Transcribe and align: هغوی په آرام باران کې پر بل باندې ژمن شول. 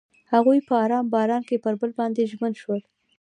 هغوی 0.33 0.59
په 0.67 0.73
آرام 0.83 1.05
باران 1.13 1.41
کې 1.49 1.61
پر 1.63 1.73
بل 1.81 1.91
باندې 1.99 2.29
ژمن 2.31 2.53
شول. 2.61 2.81